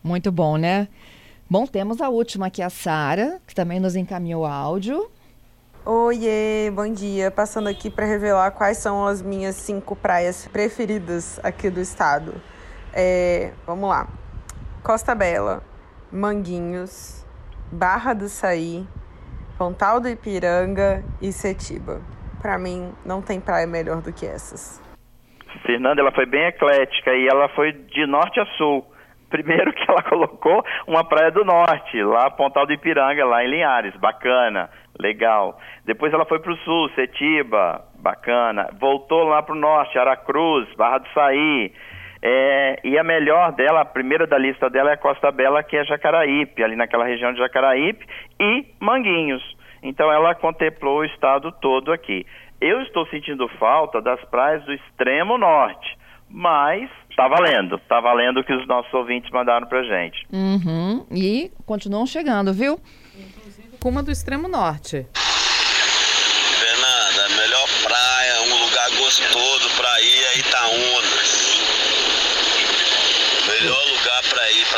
Muito 0.04 0.32
bom, 0.32 0.58
né? 0.58 0.88
Bom, 1.50 1.66
temos 1.66 2.02
a 2.02 2.10
última 2.10 2.48
aqui, 2.48 2.62
a 2.62 2.70
Sara, 2.70 3.40
que 3.48 3.56
também 3.56 3.80
nos 3.80 3.96
encaminhou 3.96 4.46
áudio. 4.46 5.10
Oiê, 5.84 6.72
bom 6.72 6.92
dia. 6.92 7.30
Passando 7.30 7.70
aqui 7.70 7.92
para 7.92 8.06
revelar 8.06 8.52
quais 8.52 8.78
são 8.78 9.06
as 9.06 9.22
minhas 9.22 9.56
cinco 9.56 9.96
praias 9.96 10.48
preferidas 10.48 11.40
aqui 11.44 11.70
do 11.70 11.80
estado. 11.80 12.34
É, 12.92 13.52
vamos 13.68 13.90
lá: 13.90 14.08
Costa 14.82 15.14
Bela, 15.14 15.62
Manguinhos, 16.12 17.25
Barra 17.76 18.14
do 18.14 18.30
Saí, 18.30 18.88
Pontal 19.58 20.00
do 20.00 20.08
Ipiranga 20.08 21.04
e 21.22 21.30
Setiba. 21.34 22.02
Para 22.42 22.58
mim, 22.58 22.94
não 23.06 23.22
tem 23.22 23.42
praia 23.42 23.68
melhor 23.68 24.02
do 24.02 24.14
que 24.14 24.26
essas. 24.26 24.82
Fernanda, 25.66 26.00
ela 26.00 26.12
foi 26.14 26.26
bem 26.26 26.46
eclética 26.46 27.14
e 27.14 27.28
ela 27.28 27.50
foi 27.50 27.74
de 27.74 28.08
norte 28.08 28.40
a 28.40 28.46
sul. 28.58 28.86
Primeiro 29.30 29.74
que 29.74 29.92
ela 29.92 30.02
colocou 30.08 30.64
uma 30.88 31.04
praia 31.04 31.32
do 31.32 31.44
norte, 31.44 32.02
lá 32.02 32.32
Pontal 32.32 32.66
do 32.66 32.72
Ipiranga, 32.72 33.26
lá 33.26 33.44
em 33.44 33.50
Linhares, 33.50 33.94
bacana, 33.98 34.70
legal. 34.98 35.60
Depois 35.84 36.14
ela 36.14 36.26
foi 36.26 36.40
para 36.40 36.54
o 36.54 36.58
sul, 36.58 36.90
Setiba, 36.96 37.84
bacana. 38.00 38.70
Voltou 38.80 39.26
lá 39.26 39.44
para 39.44 39.54
o 39.54 39.60
norte, 39.60 40.00
Aracruz, 40.00 40.74
Barra 40.76 41.00
do 41.00 41.10
Saí. 41.10 41.74
É, 42.28 42.80
e 42.84 42.98
a 42.98 43.04
melhor 43.04 43.52
dela, 43.52 43.82
a 43.82 43.86
primeira 43.86 44.26
da 44.26 44.36
lista 44.36 44.68
dela 44.68 44.90
é 44.90 44.94
a 44.94 44.98
Costa 44.98 45.32
Bela, 45.32 45.62
que 45.62 45.78
é 45.78 45.86
Jacaraípe, 45.86 46.64
ali 46.64 46.76
naquela 46.76 47.06
região 47.06 47.32
de 47.32 47.38
Jacaraípe, 47.38 48.04
e 48.40 48.66
Manguinhos. 48.80 49.44
Então 49.84 50.12
ela 50.12 50.34
contemplou 50.34 51.02
o 51.02 51.06
estado 51.06 51.52
todo 51.62 51.92
aqui. 51.92 52.26
Eu 52.60 52.82
estou 52.82 53.06
sentindo 53.10 53.48
falta 53.60 54.02
das 54.02 54.20
praias 54.26 54.64
do 54.66 54.74
extremo 54.74 55.38
norte, 55.38 55.96
mas 56.28 56.90
tá 57.16 57.28
valendo, 57.28 57.78
tá 57.88 58.00
valendo 58.00 58.40
o 58.40 58.44
que 58.44 58.54
os 58.54 58.66
nossos 58.66 58.92
ouvintes 58.92 59.30
mandaram 59.30 59.68
pra 59.68 59.84
gente. 59.84 60.26
Uhum. 60.34 61.06
E 61.12 61.52
continuam 61.64 62.08
chegando, 62.08 62.52
viu? 62.52 62.80
Inclusive 63.16 63.78
com 63.80 63.90
uma 63.90 64.02
do 64.02 64.10
extremo 64.10 64.48
norte. 64.48 65.06
Fernanda, 66.60 67.26
a 67.26 67.30
melhor 67.40 67.68
praia, 67.84 68.42
um 68.50 68.66
lugar 68.66 68.90
gostoso 68.98 69.78
pra 69.78 70.02
ir 70.02 70.24
é 70.24 70.40
Itaúnas. 70.40 71.46
Melhor 73.48 73.78
lugar 73.90 74.24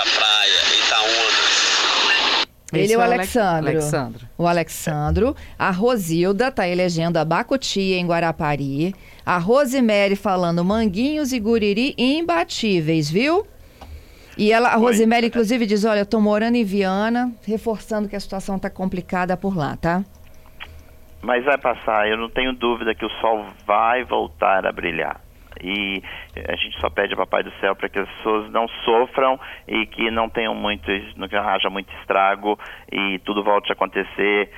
praia, 0.04 0.86
Itaúnas. 0.86 1.58
Ele 2.74 2.94
é 2.94 2.98
o 2.98 3.02
é 3.02 3.04
o 3.04 3.12
Alexandro. 3.12 3.70
Alexandro. 3.70 4.28
O 4.38 4.48
Alexandro. 4.48 5.36
A 5.58 5.72
Rosilda 5.72 6.50
está 6.50 6.68
elegendo 6.68 7.18
a 7.18 7.24
Bacutia 7.24 7.98
em 7.98 8.06
Guarapari. 8.06 8.94
A 9.26 9.38
Rosemary 9.38 10.16
falando 10.16 10.64
Manguinhos 10.66 11.32
e 11.32 11.40
Guriri 11.40 11.96
imbatíveis, 11.98 13.10
viu? 13.10 13.48
E 14.38 14.52
ela, 14.52 14.70
a 14.70 14.76
Rosemary, 14.76 15.28
inclusive, 15.28 15.66
diz: 15.66 15.84
Olha, 15.86 16.00
eu 16.00 16.06
tô 16.06 16.20
morando 16.20 16.56
em 16.56 16.64
Viana, 16.64 17.32
reforçando 17.46 18.08
que 18.08 18.16
a 18.16 18.20
situação 18.20 18.60
tá 18.60 18.70
complicada 18.70 19.36
por 19.36 19.58
lá, 19.58 19.76
tá? 19.78 20.04
Mas 21.22 21.44
vai 21.44 21.58
passar, 21.58 22.08
eu 22.08 22.18
não 22.18 22.30
tenho 22.30 22.54
dúvida 22.54 22.94
que 22.94 23.06
o 23.06 23.10
sol 23.20 23.46
vai 23.66 24.04
voltar 24.04 24.68
a 24.68 24.72
brilhar. 24.72 25.20
E 25.62 26.02
a 26.48 26.56
gente 26.56 26.80
só 26.80 26.90
pede 26.90 27.14
ao 27.14 27.18
Papai 27.18 27.44
do 27.44 27.52
Céu 27.60 27.76
para 27.76 27.90
que 27.90 28.00
as 28.00 28.10
pessoas 28.10 28.52
não 28.52 28.68
sofram 28.86 29.40
e 29.68 29.86
que 29.86 30.10
não 30.12 30.30
tenham 30.30 30.56
muito, 30.56 30.90
não 31.16 31.28
haja 31.48 31.70
muito 31.70 31.92
estrago 32.00 32.60
e 32.92 33.20
tudo 33.20 33.44
volte 33.44 33.72
a 33.72 33.74
acontecer 33.74 34.52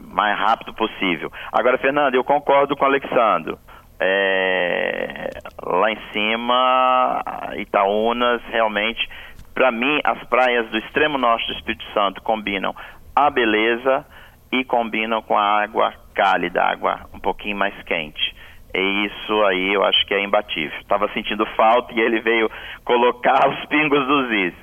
mais 0.00 0.38
rápido 0.38 0.74
possível. 0.74 1.30
Agora, 1.52 1.78
Fernando, 1.78 2.14
eu 2.14 2.24
concordo 2.24 2.76
com 2.76 2.84
o 2.84 2.88
Alexandro. 2.88 3.58
É, 4.02 5.28
lá 5.62 5.90
em 5.92 5.98
cima, 6.10 7.22
Itaúnas, 7.58 8.40
realmente, 8.50 9.06
para 9.54 9.70
mim, 9.70 10.00
as 10.04 10.22
praias 10.24 10.68
do 10.70 10.78
extremo 10.78 11.18
norte 11.18 11.46
do 11.46 11.52
Espírito 11.54 11.84
Santo 11.92 12.22
combinam 12.22 12.74
a 13.14 13.28
beleza 13.28 14.06
e 14.50 14.64
combinam 14.64 15.20
com 15.22 15.36
a 15.36 15.62
água 15.62 15.92
cálida, 16.14 16.62
água 16.62 17.08
um 17.12 17.20
pouquinho 17.20 17.56
mais 17.56 17.74
quente. 17.82 18.34
E 18.74 19.06
isso 19.06 19.42
aí 19.44 19.74
eu 19.74 19.84
acho 19.84 20.06
que 20.06 20.14
é 20.14 20.22
imbatível. 20.22 20.78
Estava 20.80 21.10
sentindo 21.12 21.44
falta 21.56 21.92
e 21.92 22.00
ele 22.00 22.20
veio 22.20 22.50
colocar 22.84 23.48
os 23.50 23.66
pingos 23.66 24.06
dos 24.06 24.30
is. 24.32 24.54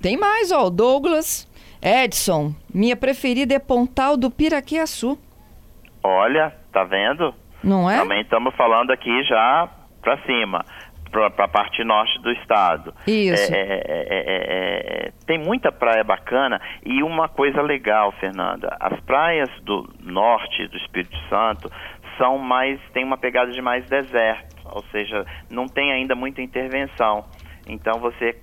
Tem 0.00 0.16
mais, 0.16 0.52
ó. 0.52 0.68
Douglas, 0.68 1.48
Edson, 1.82 2.54
minha 2.72 2.96
preferida 2.96 3.54
é 3.54 3.58
Pontal 3.58 4.16
do 4.16 4.30
Piraquiaçu. 4.30 5.18
Olha, 6.02 6.54
tá 6.72 6.84
vendo? 6.84 7.34
Não 7.62 7.90
é? 7.90 7.98
Também 7.98 8.20
estamos 8.20 8.54
falando 8.54 8.90
aqui 8.90 9.22
já 9.24 9.68
para 10.02 10.18
cima, 10.26 10.62
para 11.10 11.26
a 11.26 11.48
parte 11.48 11.82
norte 11.82 12.20
do 12.20 12.30
estado. 12.32 12.92
Isso. 13.06 13.54
É, 13.54 13.58
é, 13.58 13.84
é, 13.86 15.12
tem 15.26 15.38
muita 15.38 15.72
praia 15.72 16.04
bacana 16.04 16.60
e 16.84 17.02
uma 17.02 17.28
coisa 17.28 17.62
legal, 17.62 18.12
Fernanda, 18.20 18.76
as 18.78 19.00
praias 19.00 19.48
do 19.62 19.88
norte 20.02 20.68
do 20.68 20.76
Espírito 20.76 21.16
Santo 21.30 21.70
são 22.16 22.38
mais, 22.38 22.80
tem 22.92 23.04
uma 23.04 23.16
pegada 23.16 23.50
de 23.50 23.60
mais 23.60 23.88
deserto, 23.88 24.56
ou 24.64 24.82
seja, 24.84 25.24
não 25.50 25.66
tem 25.66 25.92
ainda 25.92 26.14
muita 26.14 26.42
intervenção. 26.42 27.24
Então 27.66 28.00
você 28.00 28.38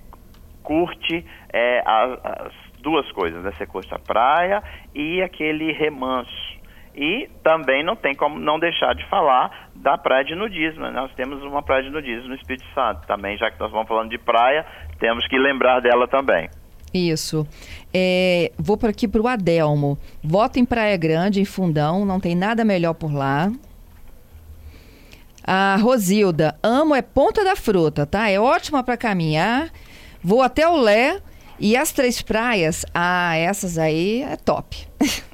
curte 0.62 1.24
é, 1.52 1.82
as, 1.84 2.18
as, 2.24 2.52
duas 2.80 3.10
coisas, 3.12 3.42
né? 3.42 3.52
Você 3.52 3.66
curte 3.66 3.92
a 3.94 3.98
praia 3.98 4.62
e 4.94 5.22
aquele 5.22 5.72
remanso. 5.72 6.52
E 6.94 7.28
também 7.42 7.82
não 7.82 7.96
tem 7.96 8.14
como 8.14 8.38
não 8.38 8.58
deixar 8.58 8.94
de 8.94 9.08
falar 9.08 9.70
da 9.74 9.96
praia 9.96 10.24
de 10.24 10.34
nudismo. 10.34 10.82
Né? 10.82 10.90
Nós 10.90 11.12
temos 11.14 11.42
uma 11.42 11.62
praia 11.62 11.82
de 11.82 11.90
nudismo 11.90 12.28
no 12.28 12.34
Espírito 12.34 12.66
Santo 12.74 13.06
também, 13.06 13.36
já 13.38 13.50
que 13.50 13.58
nós 13.58 13.72
vamos 13.72 13.88
falando 13.88 14.10
de 14.10 14.18
praia, 14.18 14.66
temos 14.98 15.26
que 15.26 15.38
lembrar 15.38 15.80
dela 15.80 16.06
também. 16.06 16.50
Isso. 16.92 17.46
É, 17.92 18.52
vou 18.58 18.76
por 18.76 18.90
aqui 18.90 19.08
para 19.08 19.22
o 19.22 19.28
Adelmo. 19.28 19.98
Voto 20.22 20.58
em 20.58 20.64
Praia 20.64 20.96
Grande, 20.96 21.40
em 21.40 21.44
Fundão, 21.44 22.04
não 22.04 22.20
tem 22.20 22.34
nada 22.34 22.64
melhor 22.64 22.94
por 22.94 23.12
lá. 23.12 23.50
A 25.44 25.76
Rosilda, 25.76 26.56
amo 26.62 26.94
é 26.94 27.02
ponta 27.02 27.44
da 27.44 27.56
fruta, 27.56 28.06
tá? 28.06 28.28
É 28.28 28.38
ótima 28.38 28.82
para 28.82 28.96
caminhar. 28.96 29.70
Vou 30.22 30.42
até 30.42 30.68
o 30.68 30.76
Lé 30.76 31.20
e 31.58 31.76
as 31.76 31.92
três 31.92 32.22
praias, 32.22 32.84
ah, 32.94 33.36
essas 33.36 33.76
aí 33.78 34.22
é 34.22 34.36
top. 34.36 34.86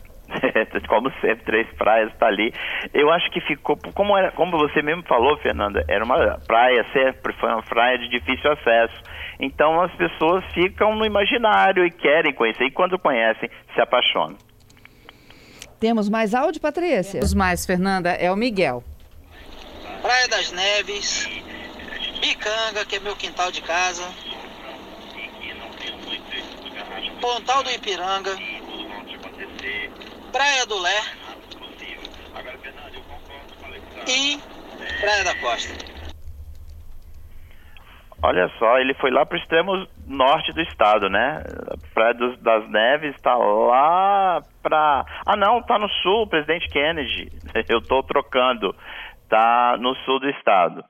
como 0.88 1.11
sempre, 1.21 1.45
três 1.45 1.67
praias 1.77 2.11
está 2.12 2.27
ali. 2.27 2.53
Eu 2.93 3.11
acho 3.11 3.31
que 3.31 3.41
ficou, 3.43 3.79
como, 3.95 4.17
era, 4.17 4.33
como 4.33 4.59
você 4.59 4.83
mesmo 4.83 5.03
falou, 5.05 5.37
Fernanda, 5.38 5.85
era 5.87 6.05
uma 6.05 6.38
praia, 6.47 6.85
sempre 6.93 7.33
foi 7.35 7.49
uma 7.50 7.62
praia 7.62 7.99
de 7.99 8.09
difícil 8.09 8.50
acesso. 8.50 9.03
Então 9.38 9.80
as 9.80 9.95
pessoas 9.95 10.45
ficam 10.52 10.97
no 10.97 11.07
imaginário 11.07 11.87
e 11.87 11.90
querem 11.90 12.35
conhecer, 12.35 12.64
e 12.64 12.71
quando 12.71 12.99
conhecem, 12.99 13.49
se 13.75 13.80
apaixonam. 13.80 14.37
Temos 15.78 16.09
mais 16.09 16.35
áudio, 16.35 16.61
Patrícia? 16.61 17.23
Os 17.23 17.33
mais, 17.35 17.64
Fernanda, 17.64 18.11
é 18.11 18.30
o 18.33 18.37
Miguel. 18.37 18.83
Praia 20.02 20.28
das 20.28 20.50
Neves, 20.50 21.28
Bicanga, 22.21 22.85
que 22.85 22.97
é 22.97 23.00
meu 23.00 23.14
quintal 23.14 23.52
de 23.52 23.62
casa, 23.62 24.02
Pontal 27.21 27.62
do 27.62 27.71
Ipiranga, 27.71 28.37
Praia 30.33 30.66
do 30.66 30.78
Lé 30.78 31.02
e 34.07 34.40
Praia 35.00 35.25
da 35.25 35.35
Costa. 35.37 35.98
Olha 38.20 38.48
só, 38.58 38.78
ele 38.78 38.94
foi 38.94 39.10
lá 39.10 39.25
para 39.25 39.37
o 39.37 39.38
extremo 39.38 39.87
norte 40.06 40.52
do 40.52 40.60
estado, 40.60 41.08
né? 41.08 41.40
Praia 41.94 42.14
das 42.14 42.68
Neves 42.68 43.14
está 43.14 43.37
lá 43.37 44.40
para. 44.60 45.04
Ah, 45.25 45.37
não, 45.37 45.60
está 45.60 45.78
no 45.78 45.88
sul, 45.88 46.26
Presidente 46.26 46.68
Kennedy. 46.68 47.28
Eu 47.68 47.78
estou 47.78 48.02
trocando. 48.02 48.75
Está 49.22 49.76
no 49.78 49.94
sul 49.96 50.18
do 50.18 50.28
estado. 50.30 50.84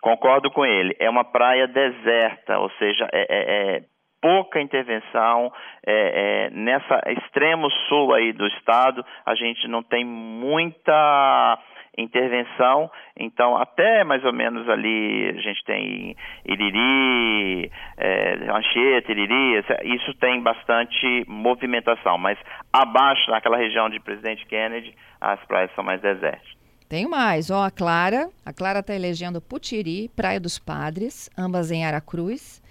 Concordo 0.00 0.50
com 0.50 0.64
ele. 0.64 0.94
É 1.00 1.10
uma 1.10 1.24
praia 1.24 1.66
deserta, 1.66 2.58
ou 2.58 2.70
seja, 2.78 3.08
é, 3.12 3.26
é, 3.28 3.76
é 3.76 3.80
pouca 4.20 4.60
intervenção 4.60 5.52
é, 5.86 6.46
é, 6.46 6.50
nessa 6.50 7.00
extremo 7.06 7.70
sul 7.88 8.12
aí 8.12 8.32
do 8.32 8.46
estado 8.46 9.04
a 9.24 9.34
gente 9.34 9.68
não 9.68 9.82
tem 9.82 10.04
muita 10.04 11.58
intervenção 11.98 12.90
então 13.16 13.56
até 13.56 14.04
mais 14.04 14.24
ou 14.24 14.32
menos 14.32 14.68
ali 14.68 15.34
a 15.36 15.40
gente 15.40 15.64
tem 15.64 16.16
Iriri 16.44 17.70
é, 17.96 18.34
Anchieta, 18.50 19.10
Iriri 19.10 19.64
isso 19.84 20.14
tem 20.14 20.40
bastante 20.40 21.24
movimentação 21.26 22.16
mas 22.18 22.38
abaixo 22.72 23.30
naquela 23.30 23.56
região 23.56 23.88
de 23.90 24.00
Presidente 24.00 24.46
Kennedy 24.46 24.94
as 25.20 25.42
praias 25.46 25.70
são 25.74 25.84
mais 25.84 26.00
desertas 26.00 26.58
tem 26.88 27.06
mais, 27.06 27.50
ó, 27.50 27.64
a 27.64 27.70
Clara. 27.70 28.30
A 28.46 28.50
Clara 28.50 28.78
está 28.78 28.94
elegendo 28.94 29.42
Putiri, 29.42 30.08
Praia 30.16 30.40
dos 30.40 30.58
Padres, 30.58 31.28
ambas 31.36 31.70
em 31.70 31.84
Aracruz. 31.84 32.62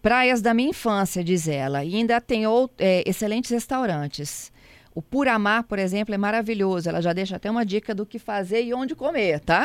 Praias 0.00 0.40
da 0.40 0.54
minha 0.54 0.70
infância, 0.70 1.24
diz 1.24 1.48
ela. 1.48 1.84
E 1.84 1.96
ainda 1.96 2.20
tem 2.20 2.44
é, 2.78 3.02
excelentes 3.04 3.50
restaurantes. 3.50 4.52
O 4.98 5.02
Puramar, 5.02 5.62
por 5.62 5.78
exemplo, 5.78 6.12
é 6.12 6.18
maravilhoso. 6.18 6.88
Ela 6.88 7.00
já 7.00 7.12
deixa 7.12 7.36
até 7.36 7.48
uma 7.48 7.64
dica 7.64 7.94
do 7.94 8.04
que 8.04 8.18
fazer 8.18 8.64
e 8.64 8.74
onde 8.74 8.96
comer, 8.96 9.38
tá? 9.38 9.64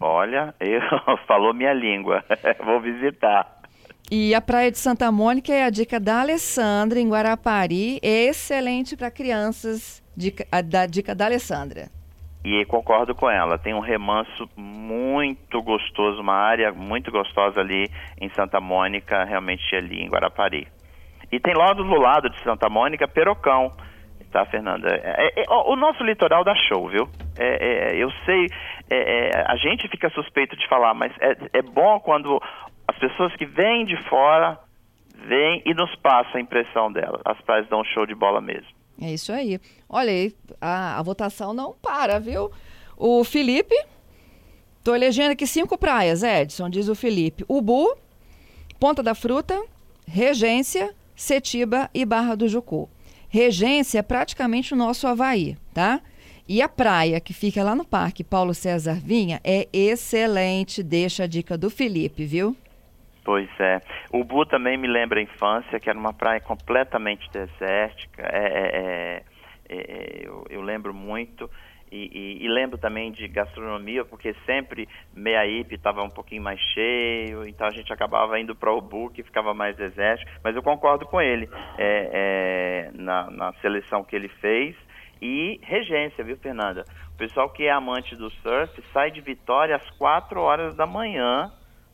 Olha, 0.00 0.52
eu, 0.58 0.80
falou 1.28 1.54
minha 1.54 1.72
língua. 1.72 2.24
Vou 2.66 2.80
visitar. 2.80 3.60
E 4.10 4.34
a 4.34 4.40
Praia 4.40 4.72
de 4.72 4.78
Santa 4.78 5.12
Mônica 5.12 5.52
é 5.52 5.62
a 5.62 5.70
dica 5.70 6.00
da 6.00 6.20
Alessandra, 6.20 6.98
em 6.98 7.08
Guarapari. 7.08 8.00
É 8.02 8.24
excelente 8.24 8.96
para 8.96 9.08
crianças, 9.08 10.02
dica, 10.16 10.44
a, 10.50 10.60
da 10.60 10.84
dica 10.84 11.14
da 11.14 11.26
Alessandra. 11.26 11.86
E 12.44 12.64
concordo 12.64 13.14
com 13.14 13.30
ela, 13.30 13.58
tem 13.58 13.72
um 13.72 13.78
remanso 13.78 14.50
muito 14.56 15.62
gostoso, 15.62 16.20
uma 16.20 16.34
área 16.34 16.72
muito 16.72 17.12
gostosa 17.12 17.60
ali 17.60 17.88
em 18.20 18.28
Santa 18.30 18.60
Mônica, 18.60 19.22
realmente 19.22 19.62
ali 19.76 20.02
em 20.02 20.08
Guarapari. 20.08 20.66
E 21.30 21.38
tem 21.38 21.54
lá 21.54 21.72
do 21.72 21.84
lado 21.84 22.28
de 22.30 22.42
Santa 22.42 22.68
Mônica, 22.68 23.06
Perocão, 23.06 23.70
tá, 24.36 24.44
Fernanda? 24.44 24.88
É, 24.88 25.28
é, 25.28 25.44
é, 25.44 25.44
o 25.48 25.74
nosso 25.76 26.04
litoral 26.04 26.44
dá 26.44 26.54
show, 26.68 26.88
viu? 26.90 27.08
É, 27.38 27.94
é, 27.94 27.96
eu 27.96 28.10
sei, 28.26 28.46
é, 28.90 29.30
a 29.46 29.56
gente 29.56 29.88
fica 29.88 30.10
suspeito 30.10 30.54
de 30.56 30.68
falar, 30.68 30.92
mas 30.92 31.10
é, 31.20 31.62
bom 31.62 31.98
quando 32.00 32.38
as 32.86 32.98
pessoas 32.98 33.34
que 33.36 33.46
vêm 33.46 33.86
de 33.86 33.96
fora 34.08 34.58
vêm 35.26 35.62
e 35.64 35.72
nos 35.72 35.94
passam 35.96 36.36
a 36.36 36.40
impressão 36.40 36.92
delas. 36.92 37.22
As 37.24 37.40
praias 37.40 37.66
dão 37.68 37.82
show 37.84 38.04
de 38.04 38.14
bola 38.14 38.42
mesmo. 38.42 38.68
É 39.00 39.10
isso 39.12 39.32
aí. 39.32 39.58
Olha 39.88 40.12
a, 40.60 40.98
a 40.98 41.02
votação 41.02 41.54
não 41.54 41.72
para, 41.72 42.18
viu? 42.20 42.50
O 42.96 43.24
Felipe, 43.24 43.74
tô 44.84 44.94
elegendo 44.94 45.32
aqui 45.32 45.46
cinco 45.46 45.78
praias, 45.78 46.22
Edson, 46.22 46.68
diz 46.68 46.88
o 46.88 46.94
Felipe. 46.94 47.44
Ubu, 47.48 47.96
Ponta 48.78 49.02
da 49.02 49.14
Fruta, 49.14 49.58
Regência, 50.06 50.94
Setiba 51.14 51.88
e 51.94 52.04
Barra 52.04 52.34
do 52.34 52.46
Jucu. 52.46 52.90
Regência 53.36 53.98
é 53.98 54.02
praticamente 54.02 54.72
o 54.72 54.76
nosso 54.78 55.06
Havaí, 55.06 55.58
tá? 55.74 56.00
E 56.48 56.62
a 56.62 56.68
praia 56.70 57.20
que 57.20 57.34
fica 57.34 57.62
lá 57.62 57.74
no 57.74 57.84
Parque 57.84 58.24
Paulo 58.24 58.54
César 58.54 58.94
Vinha 58.94 59.42
é 59.44 59.68
excelente. 59.74 60.82
Deixa 60.82 61.24
a 61.24 61.26
dica 61.26 61.58
do 61.58 61.68
Felipe, 61.68 62.24
viu? 62.24 62.56
Pois 63.22 63.50
é. 63.60 63.82
O 64.10 64.24
Bu 64.24 64.46
também 64.46 64.78
me 64.78 64.88
lembra 64.88 65.20
a 65.20 65.22
infância, 65.22 65.78
que 65.78 65.90
era 65.90 65.98
uma 65.98 66.14
praia 66.14 66.40
completamente 66.40 67.28
desértica. 67.30 68.22
É, 68.22 68.46
é, 68.46 69.22
é, 69.68 69.76
é 69.76 70.20
eu, 70.22 70.46
eu, 70.48 70.62
lembro 70.62 70.94
muito. 70.94 71.50
E, 71.90 72.10
e, 72.40 72.44
e, 72.44 72.48
lembro 72.48 72.76
também 72.76 73.12
de 73.12 73.28
gastronomia, 73.28 74.04
porque 74.04 74.34
sempre 74.44 74.88
Meiaípe 75.14 75.76
estava 75.76 76.02
um 76.02 76.10
pouquinho 76.10 76.42
mais 76.42 76.58
cheio, 76.58 77.46
então 77.46 77.66
a 77.66 77.70
gente 77.70 77.92
acabava 77.92 78.38
indo 78.40 78.56
para 78.56 78.72
o 78.72 78.80
Bu, 78.80 79.10
que 79.10 79.22
ficava 79.22 79.54
mais 79.54 79.76
desértico. 79.76 80.30
Mas 80.42 80.56
eu 80.56 80.62
concordo 80.62 81.06
com 81.06 81.20
ele 81.20 81.48
é, 81.78 82.90
é, 82.90 82.90
na, 82.92 83.30
na 83.30 83.52
seleção 83.54 84.02
que 84.02 84.16
ele 84.16 84.28
fez. 84.28 84.74
E 85.22 85.60
regência, 85.62 86.22
viu, 86.24 86.36
Fernanda? 86.36 86.84
O 87.14 87.16
pessoal 87.16 87.48
que 87.48 87.64
é 87.64 87.70
amante 87.70 88.14
do 88.16 88.30
surf 88.30 88.82
sai 88.92 89.10
de 89.10 89.20
Vitória 89.20 89.76
às 89.76 89.90
4 89.92 90.40
horas 90.40 90.76
da 90.76 90.86
manhã 90.86 91.50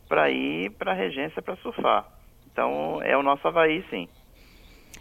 para 0.09 0.31
ir 0.31 0.71
para 0.73 0.93
regência 0.93 1.41
para 1.41 1.57
surfar. 1.57 2.07
Então 2.51 3.01
é 3.03 3.17
o 3.17 3.23
nosso 3.23 3.47
Havaí, 3.47 3.85
sim. 3.89 4.09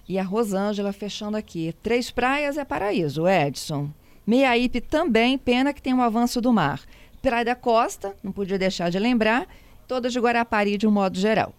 E 0.07 0.19
a 0.19 0.23
Rosângela 0.23 0.93
fechando 0.93 1.37
aqui. 1.37 1.73
Três 1.81 2.11
praias 2.11 2.57
é 2.57 2.65
paraíso, 2.65 3.27
Edson. 3.27 3.89
Meiaípe 4.31 4.79
também, 4.79 5.37
pena 5.37 5.73
que 5.73 5.81
tem 5.81 5.93
um 5.93 6.01
avanço 6.01 6.39
do 6.39 6.53
mar. 6.53 6.79
Praia 7.21 7.43
da 7.43 7.53
Costa, 7.53 8.15
não 8.23 8.31
podia 8.31 8.57
deixar 8.57 8.89
de 8.89 8.97
lembrar. 8.97 9.45
Todas 9.85 10.13
de 10.13 10.21
Guarapari 10.21 10.77
de 10.77 10.87
um 10.87 10.91
modo 10.91 11.19
geral. 11.19 11.53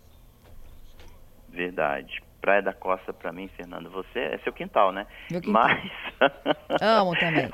Verdade. 1.50 2.22
Praia 2.40 2.62
da 2.62 2.72
Costa, 2.72 3.12
para 3.12 3.30
mim, 3.30 3.46
Fernando, 3.58 3.90
você 3.90 4.18
é 4.18 4.38
seu 4.38 4.54
quintal, 4.54 4.90
né? 4.90 5.06
Meu 5.30 5.42
quintal. 5.42 5.68
Mas. 5.68 5.92
Amo 6.80 7.14
também. 7.18 7.50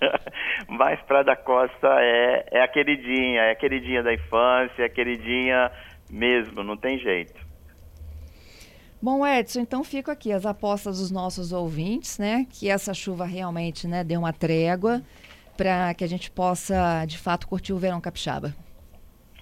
Mas 0.66 0.98
Praia 1.02 1.24
da 1.24 1.36
Costa 1.36 1.98
é, 2.00 2.48
é 2.50 2.62
a 2.62 2.68
queridinha, 2.68 3.42
é 3.42 3.50
a 3.50 3.54
queridinha 3.54 4.02
da 4.02 4.14
infância, 4.14 4.80
é 4.82 4.86
a 4.86 4.88
queridinha 4.88 5.70
mesmo, 6.08 6.62
não 6.62 6.78
tem 6.78 6.98
jeito. 6.98 7.47
Bom, 9.00 9.24
Edson, 9.24 9.60
então 9.60 9.84
fico 9.84 10.10
aqui 10.10 10.32
as 10.32 10.44
apostas 10.44 10.98
dos 10.98 11.10
nossos 11.10 11.52
ouvintes, 11.52 12.18
né? 12.18 12.44
Que 12.50 12.68
essa 12.68 12.92
chuva 12.92 13.24
realmente 13.24 13.86
né, 13.86 14.02
dê 14.02 14.16
uma 14.16 14.32
trégua 14.32 15.00
para 15.56 15.94
que 15.94 16.02
a 16.02 16.08
gente 16.08 16.30
possa, 16.30 17.04
de 17.06 17.16
fato, 17.16 17.46
curtir 17.46 17.72
o 17.72 17.78
verão 17.78 18.00
capixaba. 18.00 18.52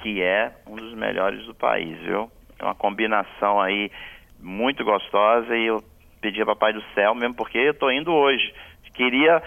Que 0.03 0.21
é 0.23 0.53
um 0.67 0.77
dos 0.77 0.95
melhores 0.95 1.45
do 1.47 1.55
país, 1.55 1.99
viu? 2.01 2.31
É 2.59 2.65
uma 2.65 2.75
combinação 2.75 3.59
aí 3.59 3.91
muito 4.39 4.85
gostosa 4.85 5.57
e 5.57 5.67
eu 5.67 5.83
pedi 6.21 6.43
a 6.43 6.47
Papai 6.47 6.75
do 6.75 6.83
Céu 6.95 7.15
mesmo 7.15 7.35
porque 7.35 7.57
eu 7.57 7.73
estou 7.73 7.91
indo 7.91 8.13
hoje. 8.13 8.53
Queria 8.93 9.43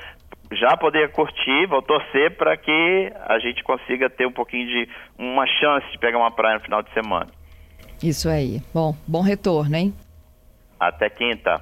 já 0.52 0.76
poder 0.78 1.12
curtir, 1.12 1.68
vou 1.68 1.82
torcer 1.82 2.36
para 2.36 2.58
que 2.58 3.12
a 3.26 3.40
gente 3.40 3.64
consiga 3.64 4.10
ter 4.10 4.26
um 4.26 4.32
pouquinho 4.32 4.68
de 4.68 4.90
uma 5.18 5.46
chance 5.46 5.92
de 5.92 5.98
pegar 6.00 6.18
uma 6.18 6.32
praia 6.32 6.58
no 6.58 6.64
final 6.64 6.82
de 6.82 6.92
semana. 6.94 7.39
Isso 8.02 8.30
aí. 8.30 8.62
Bom, 8.74 8.96
bom 9.06 9.22
retorno, 9.22 9.76
hein? 9.76 9.94
Até 10.80 11.10
quinta. 11.10 11.62